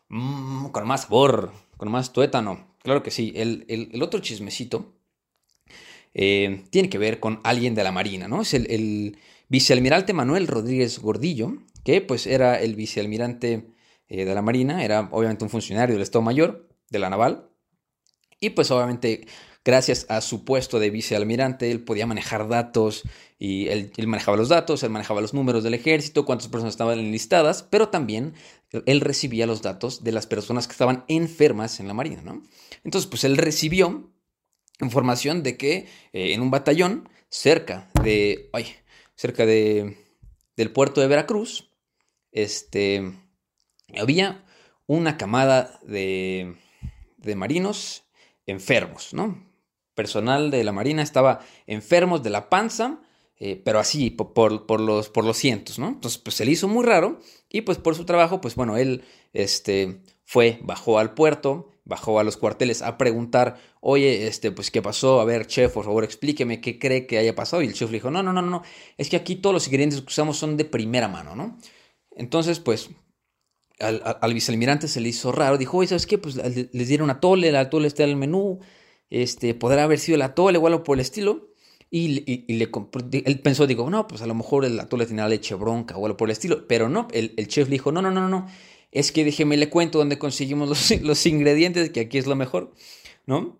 [0.08, 4.96] mm, con más sabor, con más tuétano, claro que sí, el, el otro chismecito
[6.18, 8.40] eh, tiene que ver con alguien de la Marina, ¿no?
[8.40, 13.68] Es el, vicealmirante Manuel Rodríguez Gordillo, que pues era el vicealmirante
[14.09, 17.50] eh, de la Marina, era obviamente un funcionario del Estado Mayor, de la Naval,
[18.40, 19.26] y pues obviamente
[19.62, 23.02] gracias a su puesto de vicealmirante, él podía manejar datos
[23.38, 27.62] y él, manejaba los datos, él manejaba los números del ejército, cuántas personas estaban enlistadas,
[27.62, 28.33] pero también
[28.87, 32.42] él recibía los datos de las personas que estaban enfermas en la Marina, ¿no?
[32.85, 34.15] Entonces, pues él recibió
[34.80, 38.66] información de que eh, en un batallón cerca de, ay,
[39.14, 39.96] cerca de,
[40.56, 41.70] del puerto de Veracruz,
[42.32, 43.12] este,
[43.98, 44.44] había
[44.86, 46.56] una camada de,
[47.16, 48.04] de marinos
[48.46, 49.44] enfermos, ¿no?
[49.94, 53.00] Personal de la Marina estaba enfermos de la panza,
[53.38, 55.88] eh, pero así, por, por, los, por los cientos, ¿no?
[55.88, 57.18] Entonces, pues se le hizo muy raro
[57.50, 62.25] y pues por su trabajo, pues bueno, él este, fue, bajó al puerto, bajó a
[62.25, 65.20] los cuarteles a preguntar, oye, este, pues, ¿qué pasó?
[65.20, 67.62] A ver, chef, por favor, explíqueme qué cree que haya pasado.
[67.62, 68.62] Y el chef le dijo, no, no, no, no,
[68.99, 71.57] es que aquí todos los ingredientes que usamos son de primera mano, ¿no?
[72.16, 72.90] Entonces, pues,
[73.79, 76.18] al, vicealmirante se le hizo raro, dijo, oye, ¿sabes qué?
[76.18, 78.59] Pues les dieron atole, el atole está en el menú,
[79.09, 81.53] este, podrá haber sido el atole o algo por el estilo.
[81.88, 82.09] Y,
[82.59, 82.68] le,
[83.25, 86.16] él pensó, digo, no, pues a lo mejor el atole tenía leche bronca o algo
[86.16, 88.49] por el estilo, pero no, el, el chef le dijo, no, no, no, no,
[88.96, 92.72] es que déjeme le cuento dónde conseguimos los, ingredientes, que aquí es lo mejor,
[93.26, 93.59] ¿no?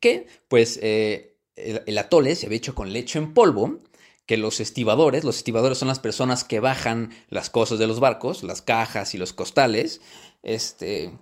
[0.00, 3.78] Que, pues, eh, el, atole se había hecho con leche en polvo,
[4.24, 8.42] que los estibadores, los estibadores son las personas que bajan las cosas de los barcos,
[8.42, 10.00] las cajas y los costales,
[10.42, 11.12] este,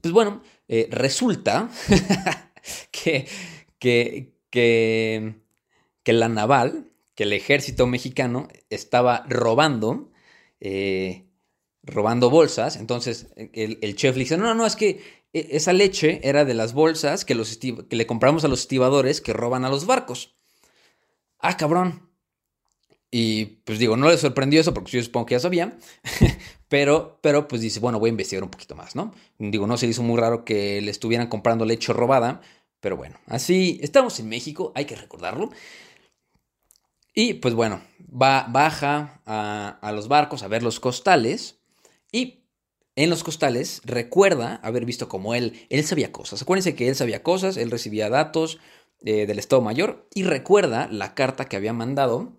[0.00, 1.68] pues bueno, eh, resulta
[2.92, 3.26] que,
[3.80, 5.34] que, que,
[6.04, 10.12] que la naval, que el ejército mexicano estaba robando,
[10.60, 11.23] eh,
[11.86, 12.76] robando bolsas.
[12.76, 16.54] Entonces el, chef le dice, no, no, no, es que e, esa leche era de
[16.54, 20.36] las bolsas que, los que le compramos a los estibadores que roban a los barcos.
[21.38, 22.10] Ah, cabrón.
[23.10, 25.78] Y pues digo, no le sorprendió eso porque yo supongo que ya sabía,
[26.68, 29.14] pero, pero pues dice, bueno, voy a investigar un poquito más, ¿no?
[29.38, 32.40] Digo, no se hizo muy raro que le estuvieran comprando leche robada,
[32.80, 35.50] pero bueno, así estamos en México, hay que recordarlo.
[37.14, 41.63] Y pues bueno, va, baja a, a los barcos a ver los costales
[42.14, 42.44] y
[42.94, 46.42] en los costales recuerda haber visto como él, él sabía cosas.
[46.42, 48.60] Acuérdense que él sabía cosas, él recibía datos
[49.04, 52.36] eh, del Estado Mayor y recuerda la carta que había mandado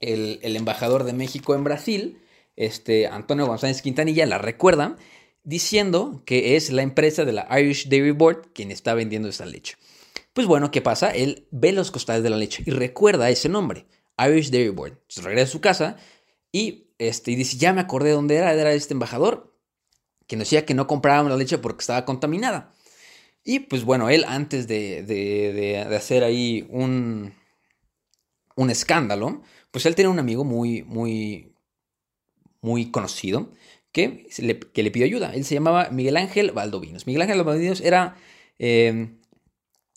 [0.00, 2.20] el, el, embajador de México en Brasil,
[2.56, 4.96] este Antonio González Quintanilla, la recuerda
[5.44, 9.76] diciendo que es la empresa de la Irish Dairy Board quien está vendiendo esa leche.
[10.34, 11.08] Pues bueno, ¿qué pasa?
[11.10, 13.86] Él ve los costales de la leche y recuerda ese nombre,
[14.18, 14.92] Irish Dairy Board.
[14.92, 15.96] Entonces regresa a su casa
[16.52, 19.54] y, este, y dice, ya me acordé de dónde era, era este embajador,
[20.26, 22.72] que nos decía que no comprábamos la leche porque estaba contaminada.
[23.44, 27.34] Y pues bueno, él antes de, de, de, hacer ahí un,
[28.56, 31.54] un escándalo, pues él tenía un amigo muy, muy,
[32.62, 33.52] muy conocido
[33.92, 35.34] que le, que le pidió ayuda.
[35.34, 37.06] Él se llamaba Miguel Ángel Valdovinos.
[37.06, 38.16] Miguel Ángel Valdovinos era
[38.58, 39.10] eh,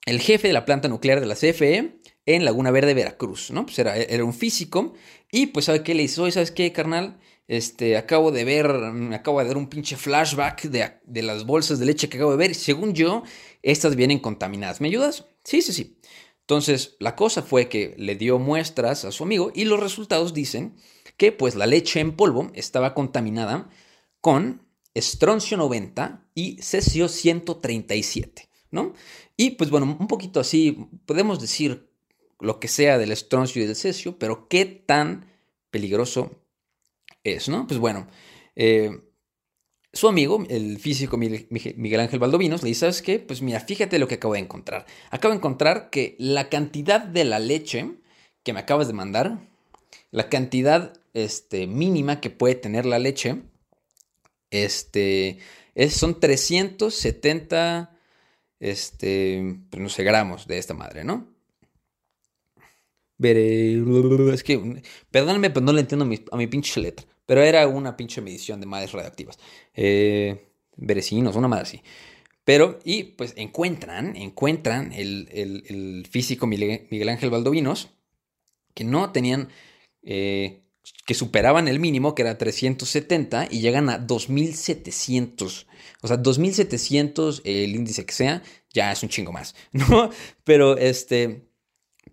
[0.06, 1.97] el jefe de la planta nuclear de la CFE
[2.28, 3.66] en Laguna Verde, Veracruz, ¿no?
[3.66, 4.94] Pues era, un físico
[5.32, 6.30] y pues ¿sabe qué le hizo?
[6.30, 7.20] ¿Sabes qué, carnal?
[7.48, 11.80] Este, acabo de ver, me acabo de dar un pinche flashback de, de, las bolsas
[11.80, 12.54] de leche que acabo de ver.
[12.54, 13.24] Según yo,
[13.64, 14.82] estas vienen contaminadas.
[14.82, 15.26] ¿Me ayudas?
[15.46, 15.98] Sí, sí, sí.
[16.42, 20.76] Entonces, la cosa fue que le dio muestras a su amigo y los resultados dicen
[21.16, 23.70] que pues la leche en polvo estaba contaminada
[24.20, 28.94] con estroncio 90 y cesio 137, ¿no?
[29.38, 31.87] Y pues bueno, un poquito así, podemos decir
[32.40, 35.32] lo que sea del estroncio y del cesio, pero qué tan
[35.72, 36.44] peligroso
[37.24, 37.68] es, ¿no?
[37.68, 38.08] Pues bueno,
[38.56, 39.02] eh,
[39.94, 43.20] su amigo, el físico Miguel Ángel Valdovinos, le dice, ¿sabes qué?
[43.20, 44.86] Pues mira, fíjate lo que acabo de encontrar.
[45.10, 47.96] Acabo de encontrar que la cantidad de la leche
[48.44, 49.40] que me acabas de mandar,
[50.12, 53.42] la cantidad este, mínima que puede tener la leche,
[54.52, 55.40] este,
[55.76, 57.98] es, son 370,
[58.60, 61.28] este, pues no sé, gramos de esta madre, ¿no?
[63.20, 67.06] Es que, perdónenme, pero no le entiendo a mi, a mi pinche letra.
[67.26, 69.38] Pero era una pinche medición de madres radioactivas.
[69.74, 71.82] Eh, una madre así.
[72.46, 77.90] Pero, y pues encuentran, encuentran el, el, físico Miguel Ángel Valdovinos,
[78.74, 79.50] que no tenían,
[80.04, 80.62] eh,
[81.06, 85.68] que superaban el mínimo, que era 370, y llegan a 2700.
[86.02, 90.10] O sea, 2700, el índice que sea, ya es un chingo más, ¿no?
[90.46, 91.47] Pero este,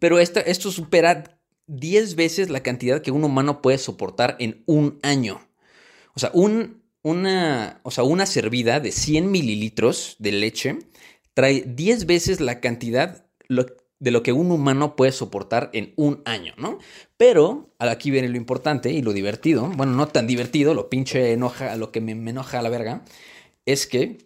[0.04, 4.98] pero esto, esto supera 10 veces la cantidad que un humano puede soportar en un
[5.02, 5.40] año.
[6.14, 10.78] O sea, un, una, o sea, una servida de 100 mililitros de leche
[11.32, 16.52] trae 10 veces la cantidad de lo que un humano puede soportar en un año,
[16.58, 16.76] ¿no?
[17.16, 21.76] Pero aquí viene lo importante y lo divertido, bueno, no tan divertido, lo pinche enoja,
[21.76, 23.06] lo que me, enoja a la verga,
[23.64, 24.18] es que,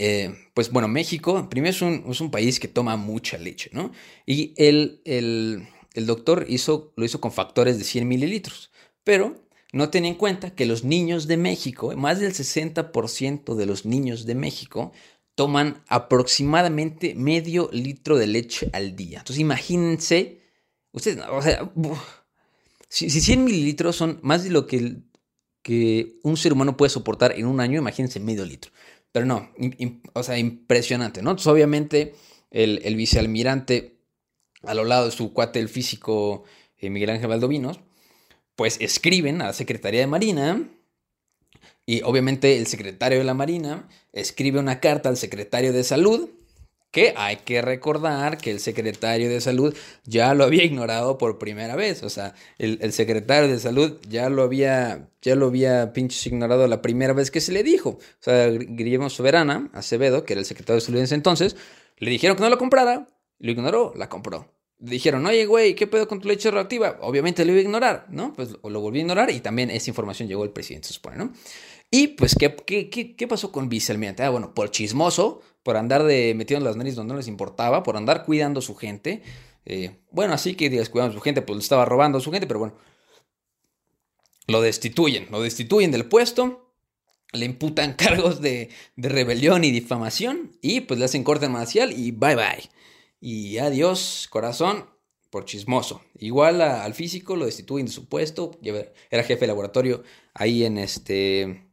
[0.00, 3.92] eh, pues bueno, México, primero es un, es un, país que toma mucha leche, ¿no?
[4.26, 8.70] Y el, el el doctor hizo, lo hizo con factores de 100 mililitros,
[9.04, 13.84] pero no tenía en cuenta que los niños de México, más del 60% de los
[13.84, 14.92] niños de México,
[15.34, 19.18] toman aproximadamente medio litro de leche al día.
[19.18, 20.40] Entonces imagínense,
[20.92, 21.72] ustedes, o sea,
[22.88, 24.98] si, 100 mililitros son más de lo que,
[25.62, 28.70] que, un ser humano puede soportar en un año, imagínense medio litro.
[29.12, 29.50] Pero no,
[30.12, 31.30] o sea, impresionante, ¿no?
[31.30, 32.14] Entonces obviamente
[32.50, 34.00] el, el vicealmirante
[34.62, 36.44] a lo lado de su cuate el físico
[36.78, 37.80] eh, Miguel Ángel Valdovinos,
[38.56, 40.68] pues escriben a la Secretaría de Marina
[41.86, 46.30] y obviamente el secretario de la Marina escribe una carta al secretario de Salud,
[46.90, 49.74] que hay que recordar que el secretario de Salud
[50.04, 54.42] ya lo había ignorado por primera vez, o sea, el, secretario de Salud ya lo
[54.42, 58.48] había, ya lo había pinches ignorado la primera vez que se le dijo, o sea,
[58.48, 61.56] Guillermo Soberana, Acevedo, que era el secretario de Salud en ese entonces,
[61.98, 63.06] le dijeron que no lo comprara,
[63.38, 64.52] lo ignoró, la compró.
[64.82, 66.96] Dijeron, oye, güey, ¿qué pedo con tu leche reactiva?
[67.02, 68.32] Obviamente lo iba a ignorar, ¿no?
[68.32, 71.34] Pues lo volví a ignorar y también esa información llegó al presidente, se supone, ¿no?
[71.90, 74.22] Y pues, ¿qué, qué, qué, pasó con vicealmirante?
[74.22, 77.96] Ah, bueno, por chismoso, por andar de metiendo las narices donde no les importaba, por
[77.96, 79.22] andar cuidando a su gente.
[79.66, 82.30] Eh, bueno, así que digas, cuidando a su gente, pues le estaba robando a su
[82.30, 82.74] gente, pero bueno.
[84.46, 86.72] Lo destituyen, lo destituyen del puesto.
[87.32, 92.12] le imputan cargos de, de, rebelión y difamación y pues le hacen corte marcial y
[92.12, 92.70] bye bye.
[93.20, 94.86] Y adiós, corazón,
[95.30, 96.02] por chismoso.
[96.18, 98.58] Igual al físico lo destituyen de su puesto,
[99.10, 101.69] era jefe de laboratorio ahí en este...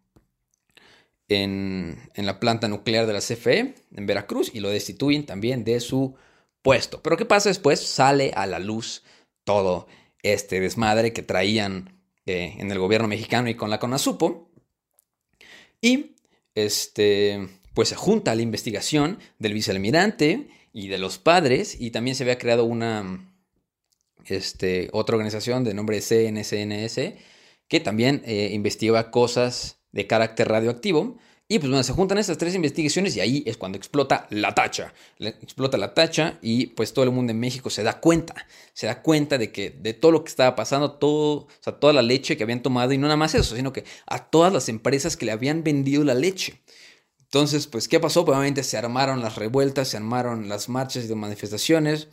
[1.30, 6.16] En, la planta nuclear de la CFE en Veracruz y lo destituyen también de su
[6.62, 7.02] puesto.
[7.02, 7.80] Pero ¿qué pasa después?
[7.82, 9.04] Sale a la luz
[9.44, 9.88] todo
[10.24, 14.50] este desmadre que traían eh, en el gobierno mexicano y con la CONASUPO.
[15.82, 16.16] Y
[16.56, 22.24] este, pues se junta la investigación del vicealmirante y de los padres y también se
[22.24, 23.32] había creado una
[24.26, 27.14] este, otra organización de nombre CNCNS
[27.68, 31.18] que también eh, investigaba cosas de carácter radioactivo
[31.50, 34.94] y pues bueno, se juntan estas tres investigaciones y ahí es cuando explota la tacha.
[35.18, 38.36] Explota la tacha y pues todo el mundo en México se da cuenta.
[38.74, 41.94] Se da cuenta de que de todo lo que estaba pasando, todo, o sea, toda
[41.94, 44.68] la leche que habían tomado y no nada más eso, sino que a todas las
[44.68, 46.62] empresas que le habían vendido la leche.
[47.22, 48.26] Entonces, pues, ¿qué pasó?
[48.26, 52.10] Pues, obviamente se armaron las revueltas, se armaron las marchas y las manifestaciones.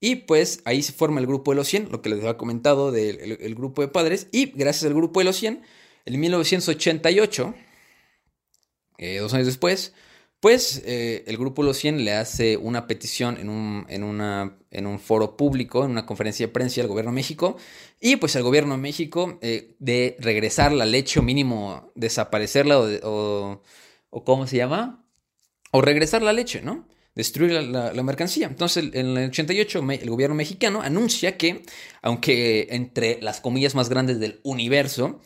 [0.00, 2.92] Y pues ahí se forma el grupo de los 100, lo que les había comentado
[2.92, 4.28] del grupo de padres.
[4.30, 5.62] Y gracias al grupo de los 100,
[6.06, 7.54] en 1988
[8.98, 9.94] eh, dos años después,
[10.40, 14.86] pues eh, el grupo Los 100 le hace una petición en un, en, una, en
[14.86, 17.56] un foro público, en una conferencia de prensa al gobierno de México,
[18.00, 23.62] y pues el gobierno de México eh, de regresar la leche o mínimo desaparecerla o,
[24.10, 25.04] o, ¿cómo se llama?
[25.70, 26.88] O regresar la leche, ¿no?
[27.14, 28.46] Destruir la, mercancía.
[28.46, 31.62] Entonces, en el 88, el gobierno mexicano anuncia que,
[32.00, 35.20] aunque entre las comillas más grandes del universo,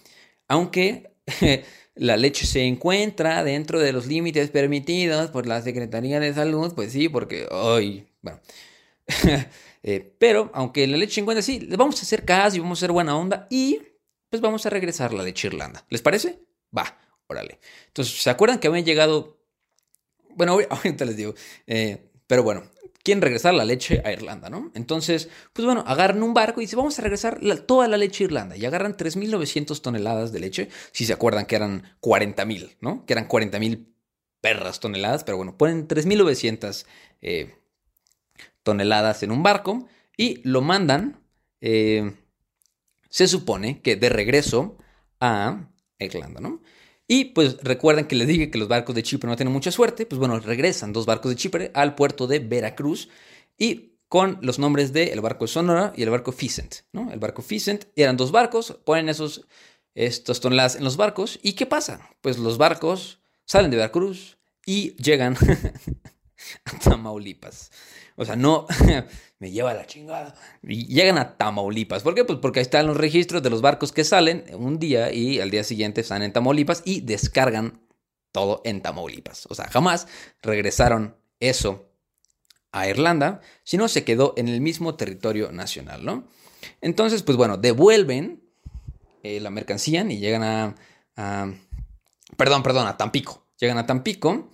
[0.48, 1.12] aunque
[1.94, 6.92] la leche se encuentra dentro de los límites permitidos por la Secretaría de Salud, pues
[6.92, 8.40] sí, porque, ay, bueno.
[9.84, 12.78] Eh, pero, aunque la leche se encuentra así, le vamos a hacer caso y vamos
[12.78, 13.80] a hacer buena onda y
[14.30, 15.84] pues vamos a regresar la leche Irlanda.
[15.90, 16.38] ¿Les parece?
[16.76, 17.58] Va, órale.
[17.88, 19.42] Entonces, ¿se acuerdan que habían llegado?
[20.36, 21.34] Bueno, ahorita les digo.
[21.66, 22.62] Eh, pero bueno,
[23.02, 24.70] quieren regresar la leche a Irlanda, ¿no?
[24.74, 28.26] Entonces, pues bueno, agarran un barco y dicen, vamos a regresar toda la leche a
[28.26, 28.56] Irlanda.
[28.56, 33.04] Y agarran 3.900 toneladas de leche, si se acuerdan que eran 40.000, ¿no?
[33.04, 33.88] Que eran 40.000
[34.40, 36.84] perras toneladas, pero bueno, ponen 3.900
[37.22, 37.54] eh,
[38.62, 41.20] toneladas en un barco y lo mandan,
[41.60, 42.16] eh,
[43.08, 44.76] se supone que de regreso
[45.20, 46.60] a Irlanda, ¿no?
[47.12, 50.06] Y pues recuerden que les dije que los barcos de Chipre no tienen mucha suerte,
[50.06, 53.10] pues bueno, regresan dos barcos de Chipre al puerto de Veracruz
[53.58, 57.12] y con los nombres de el barco Sonora y el barco Ficent, ¿no?
[57.12, 59.46] El barco Ficent eran dos barcos, ponen esos
[59.94, 62.00] estos toneladas en los barcos y ¿qué pasa?
[62.22, 65.36] Pues los barcos salen de Veracruz y llegan
[66.64, 67.70] a Tamaulipas.
[68.16, 68.66] O sea, no
[69.38, 70.34] me lleva la chingada.
[70.62, 72.02] Llegan a Tamaulipas.
[72.02, 72.24] ¿Por qué?
[72.24, 75.50] Pues porque ahí están los registros de los barcos que salen un día y al
[75.50, 77.80] día siguiente están en Tamaulipas y descargan
[78.32, 79.46] todo en Tamaulipas.
[79.50, 80.06] O sea, jamás
[80.42, 81.88] regresaron eso
[82.72, 86.24] a Irlanda, sino se quedó en el mismo territorio nacional, ¿no?
[86.80, 88.42] Entonces, pues bueno, devuelven
[89.22, 90.74] eh, la mercancía y llegan a,
[91.16, 91.52] a,
[92.36, 93.46] Perdón, perdón, a Tampico.
[93.58, 94.50] Llegan a Tampico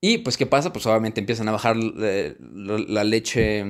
[0.00, 0.72] y pues, ¿qué pasa?
[0.72, 3.60] Pues obviamente empiezan a bajar eh, la leche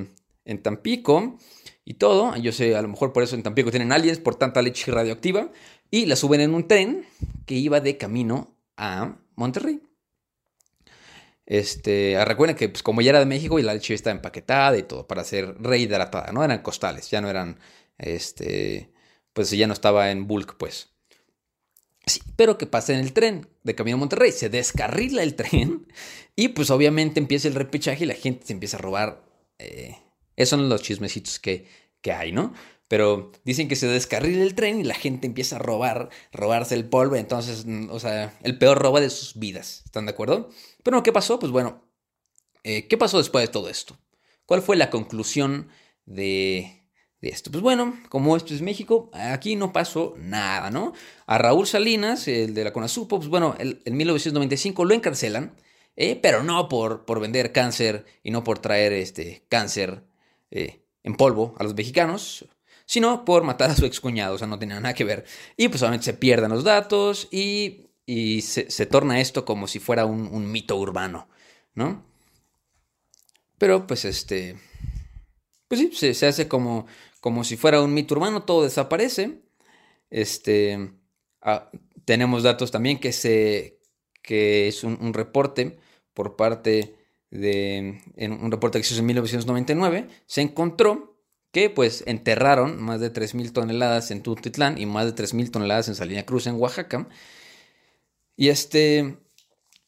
[0.45, 1.39] en Tampico
[1.85, 2.37] y todo.
[2.37, 5.51] Yo sé, a lo mejor por eso en Tampico tienen aliens por tanta leche radioactiva.
[5.91, 7.07] Y la suben en un tren
[7.47, 9.81] que iba de camino a Monterrey.
[11.47, 14.83] Este, recuerden que pues, como ya era de México y la leche estaba empaquetada y
[14.83, 16.43] todo para ser rehidratada, ¿no?
[16.43, 17.61] Eran costales, ya no eran,
[17.99, 18.93] este,
[19.33, 20.96] pues ya no estaba en bulk, pues.
[22.07, 25.89] Sí, pero que pasa en el tren de Camino a Monterrey, se descarrila el tren
[26.37, 29.25] y pues obviamente empieza el repechaje y la gente se empieza a robar.
[29.59, 29.97] Eh,
[30.37, 31.67] esos son los chismecitos que,
[32.01, 32.55] que hay, ¿no?
[32.89, 36.89] Pero dicen que se descarrila el tren y la gente empieza a robar, robarse el
[36.89, 37.17] polvo.
[37.17, 39.83] Entonces, mm, o sea, el peor robo de sus vidas.
[39.85, 40.51] ¿Están de acuerdo?
[40.85, 41.41] Pero ¿qué pasó?
[41.41, 41.83] Pues bueno,
[42.63, 43.99] eh, ¿qué pasó después de todo esto?
[44.45, 45.69] ¿Cuál fue la conclusión
[46.05, 46.86] de,
[47.21, 47.51] de esto.
[47.51, 50.93] Pues bueno, como esto es México, aquí no pasó nada, ¿no?
[51.27, 55.55] A Raúl Salinas, el de la CONASUPO, pues bueno, en 1995 lo encarcelan,
[55.97, 60.05] eh, pero no por, por vender cáncer y no por traer este cáncer
[60.51, 62.47] eh, en polvo a los mexicanos,
[62.85, 65.25] sino por matar a su excuñado, o sea, no tenía nada que ver.
[65.57, 70.05] Y pues obviamente se pierden los datos y, y se, torna esto como si fuera
[70.05, 71.29] un, un mito urbano,
[71.75, 72.05] ¿no?
[73.59, 74.57] Pero pues este
[75.69, 76.87] pues sí, se, hace como,
[77.27, 79.41] como si fuera un mito urbano, todo desaparece.
[80.11, 80.93] Este,
[81.43, 81.73] ah,
[82.05, 83.81] tenemos datos también que, se,
[84.23, 85.77] que es un, reporte
[86.15, 86.95] por parte
[87.33, 91.19] de, un reporte que se hizo en 1999, se encontró
[91.51, 95.97] que pues enterraron más de 3.000 toneladas en Tutitlán y más de 3.000 toneladas en
[95.97, 97.09] Salina Cruz, en Oaxaca.
[98.37, 99.17] Y este.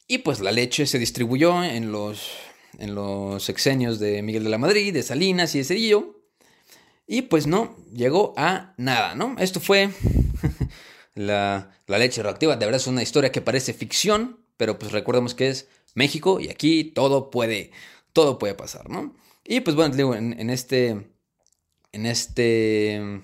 [0.08, 2.32] Y pues la leche se distribuyó en los,
[2.80, 6.17] en los sexenios de Miguel de la Madrid, de Salinas y de Cedillo.
[7.08, 9.34] Y pues no, llegó a nada, ¿no?
[9.38, 9.90] Esto fue
[11.14, 12.56] la, la leche reactiva.
[12.56, 16.50] De verdad es una historia que parece ficción, pero pues recordemos que es México y
[16.50, 17.72] aquí todo puede,
[18.12, 19.16] todo puede pasar, ¿no?
[19.44, 21.08] Y pues bueno, digo, en, este,
[21.92, 23.22] en este, en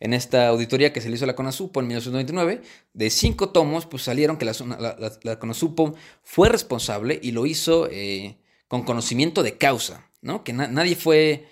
[0.00, 2.62] esta auditoría que se le hizo a la CONASUPO en 1999,
[2.92, 5.94] de cinco tomos, pues salieron que la, la, CONASUPO
[6.24, 10.42] fue responsable y lo hizo eh, con conocimiento de causa, ¿no?
[10.42, 11.46] Que nadie fue,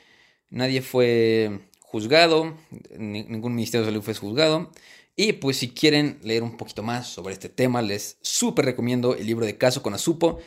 [0.51, 2.57] nadie fue juzgado,
[2.97, 4.71] ningún ministerio de salud fue juzgado.
[5.17, 9.27] Y pues si quieren leer un poquito más sobre este tema, les súper recomiendo el
[9.27, 10.39] libro de Caso con Azupo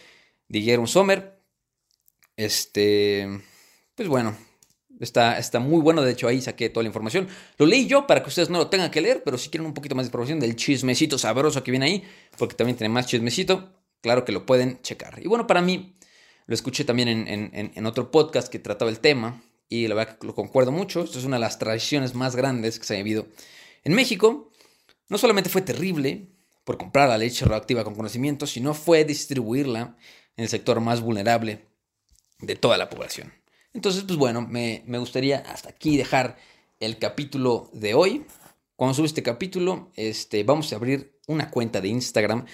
[0.48, 1.40] de Guillermo Sommer.
[2.38, 3.28] Este,
[3.96, 4.36] pues bueno,
[5.00, 6.02] está, está muy bueno.
[6.02, 7.28] De hecho, ahí saqué toda la información.
[7.58, 9.74] Lo leí yo para que ustedes no lo tengan que leer, pero si quieren un
[9.74, 12.04] poquito más de información del chismecito sabroso que viene ahí,
[12.38, 13.70] porque también tiene más chismecito,
[14.02, 15.20] claro que lo pueden checar.
[15.22, 15.96] Y bueno, para mí,
[16.46, 19.42] lo escuché también en, otro podcast que trataba el tema,
[19.74, 21.02] y la verdad que lo concuerdo mucho.
[21.02, 23.26] Esto es una de las tradiciones más grandes que se ha vivido
[23.84, 24.52] en México.
[25.10, 26.28] No solamente fue terrible
[26.64, 29.98] por comprar la leche radioactiva con conocimiento, sino fue distribuirla
[30.38, 31.66] en el sector más vulnerable
[32.38, 33.34] de toda la población.
[33.74, 36.38] Entonces, pues bueno, me, gustaría hasta aquí dejar
[36.80, 38.28] el capítulo de hoy.
[38.76, 42.46] Cuando sube este capítulo, este, vamos a abrir una cuenta de Instagram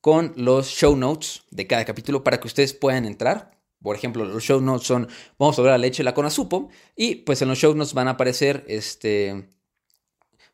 [0.00, 3.53] con los show notes de cada capítulo para que ustedes puedan entrar.
[3.84, 5.06] Por ejemplo, los show notes son,
[5.38, 8.12] vamos a ver la leche la conazupo y pues en los show notes van a
[8.12, 9.50] aparecer este,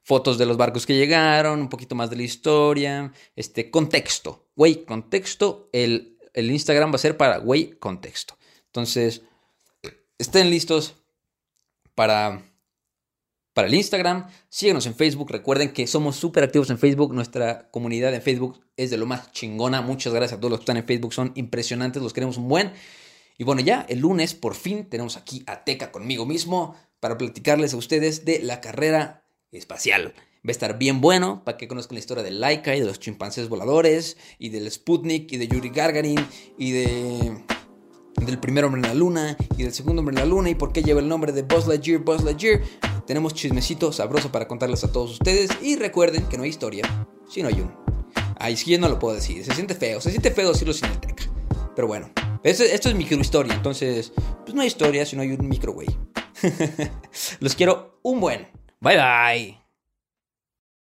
[0.02, 4.84] fotos de los barcos que llegaron, un poquito más de la historia, este contexto, güey,
[4.84, 8.36] contexto, el, el Instagram va a ser para güey, contexto.
[8.66, 9.22] Entonces,
[10.18, 10.96] estén listos
[11.94, 12.42] para,
[13.54, 18.12] para el Instagram, síguenos en Facebook, recuerden que somos súper activos en Facebook, nuestra comunidad
[18.12, 20.84] en Facebook es de lo más chingona, muchas gracias a todos los que están en
[20.84, 22.72] Facebook, son impresionantes, los queremos un buen.
[23.40, 27.72] Y bueno, ya el lunes por fin tenemos aquí a Teca conmigo mismo para platicarles
[27.72, 30.12] a ustedes de la carrera espacial.
[30.46, 33.00] Va a estar bien bueno para que conozcan la historia de Laika y de los
[33.00, 36.22] chimpancés voladores y del Sputnik y de Yuri Gagarin
[36.58, 37.42] y de
[38.16, 40.70] del primer hombre en la luna y del segundo hombre en la luna y por
[40.74, 42.60] qué lleva el nombre de Buzz Lightyear, Buzz Lightyear.
[43.06, 46.84] Tenemos chismecito sabroso para contarles a todos ustedes y recuerden que no hay historia
[47.26, 48.12] si no hay uno.
[48.38, 51.00] Ay, yo no lo puedo decir, se siente feo, se siente feo decirlo sin el
[51.00, 51.24] teca.
[51.74, 52.10] Pero bueno,
[52.42, 54.12] esto, esto es microhistoria, entonces,
[54.44, 55.88] pues no hay historia si no hay un micro, güey.
[57.40, 58.48] Los quiero un buen.
[58.80, 59.59] Bye bye.